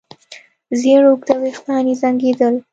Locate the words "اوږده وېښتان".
1.09-1.83